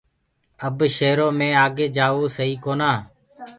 [0.65, 2.91] اب سيرو مي آگي جآوو سئي ڪونآ۔